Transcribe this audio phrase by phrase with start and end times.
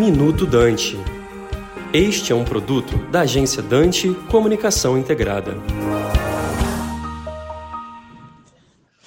[0.00, 0.98] Minuto Dante.
[1.92, 5.58] Este é um produto da agência Dante Comunicação Integrada.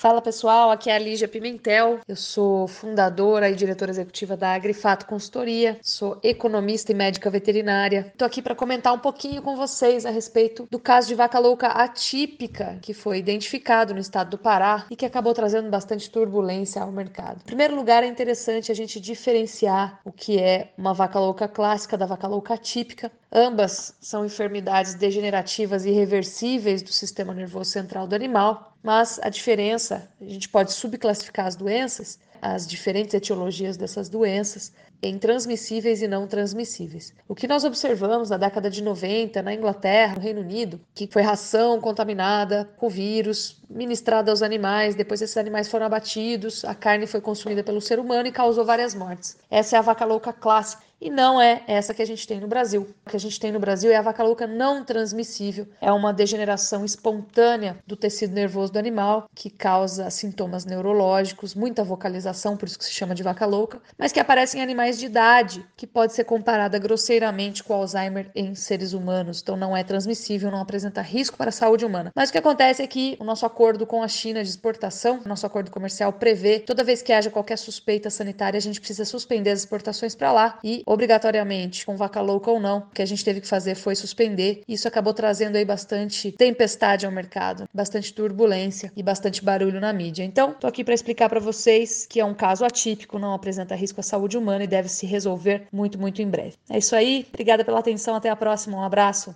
[0.04, 2.02] Fala pessoal, aqui é a Lígia Pimentel.
[2.05, 8.08] Eu sou fundadora e diretora executiva da Agrifato Consultoria, sou economista e médica veterinária.
[8.12, 11.68] Estou aqui para comentar um pouquinho com vocês a respeito do caso de vaca louca
[11.68, 16.91] atípica que foi identificado no estado do Pará e que acabou trazendo bastante turbulência ao
[16.91, 17.40] mercado.
[17.40, 21.98] Em primeiro lugar, é interessante a gente diferenciar o que é uma vaca louca clássica
[21.98, 23.10] da vaca louca atípica.
[23.32, 30.26] Ambas são enfermidades degenerativas irreversíveis do sistema nervoso central do animal, mas a diferença, a
[30.26, 37.14] gente pode subclassificar as doenças, as diferentes etiologias dessas doenças, em transmissíveis e não transmissíveis.
[37.27, 41.22] O que nós observamos na década de 90 na Inglaterra, no Reino Unido, que foi
[41.22, 47.20] ração contaminada com vírus ministrada aos animais, depois esses animais foram abatidos, a carne foi
[47.20, 49.38] consumida pelo ser humano e causou várias mortes.
[49.50, 52.48] Essa é a vaca louca clássica e não é essa que a gente tem no
[52.48, 52.87] Brasil.
[53.05, 56.13] O que a gente tem no Brasil é a vaca louca não transmissível, é uma
[56.13, 62.79] degeneração espontânea do tecido nervoso do animal que causa sintomas neurológicos, muita vocalização, por isso
[62.79, 66.13] que se chama de vaca louca, mas que aparece em animais de idade, que pode
[66.13, 69.41] ser comparada grosseiramente com Alzheimer em seres humanos.
[69.41, 72.11] Então não é transmissível, não apresenta risco para a saúde humana.
[72.15, 75.45] Mas o que acontece é que o nosso acordo com a China de exportação, nosso
[75.45, 79.59] acordo comercial prevê, toda vez que haja qualquer suspeita sanitária, a gente precisa suspender as
[79.59, 82.80] exportações para lá e obrigatoriamente, com vaca louca ou não.
[82.80, 84.61] O que a gente teve que fazer foi suspender.
[84.67, 90.23] Isso acabou trazendo aí bastante tempestade ao mercado, bastante turbulência e bastante barulho na mídia.
[90.23, 94.00] Então, tô aqui para explicar para vocês que é um caso atípico, não apresenta risco
[94.00, 96.53] à saúde humana e deve se resolver muito, muito em breve.
[96.69, 97.25] É isso aí.
[97.30, 98.16] Obrigada pela atenção.
[98.16, 98.78] Até a próxima.
[98.78, 99.35] Um abraço.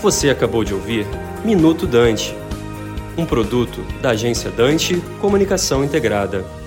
[0.00, 1.06] Você acabou de ouvir
[1.44, 2.34] Minuto Dante,
[3.16, 6.65] um produto da agência Dante Comunicação Integrada.